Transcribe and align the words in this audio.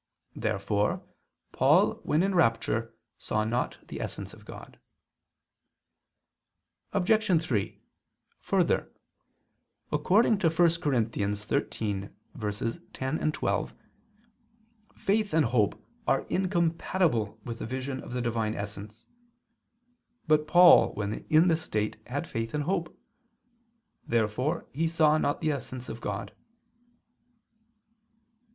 Therefore 0.35 1.05
Paul 1.51 1.99
when 2.01 2.23
in 2.23 2.33
rapture 2.33 2.95
saw 3.19 3.43
not 3.43 3.77
the 3.87 4.01
essence 4.01 4.33
of 4.33 4.45
God. 4.45 4.79
Obj. 6.91 7.39
3: 7.43 7.79
Further, 8.39 8.91
according 9.91 10.39
to 10.39 10.47
1 10.49 10.55
Cor. 10.55 10.67
13:10 10.93 13.31
12, 13.33 13.73
faith 14.95 15.33
and 15.35 15.45
hope 15.45 15.87
are 16.07 16.21
incompatible 16.23 17.39
with 17.45 17.59
the 17.59 17.67
vision 17.67 18.01
of 18.01 18.13
the 18.13 18.23
Divine 18.23 18.55
essence. 18.55 19.05
But 20.27 20.47
Paul 20.47 20.95
when 20.95 21.13
in 21.29 21.47
this 21.47 21.61
state 21.61 21.97
had 22.07 22.27
faith 22.27 22.55
and 22.55 22.63
hope. 22.63 22.99
Therefore 24.07 24.65
he 24.73 24.87
saw 24.87 25.19
not 25.19 25.41
the 25.41 25.51
essence 25.51 25.89
of 25.89 26.01
God. 26.01 26.33